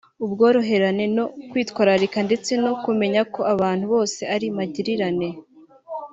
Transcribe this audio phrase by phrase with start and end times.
[0.25, 5.29] ubworoherane no kwitwararika ndetse no kumenya ko abantu bose ari magirirane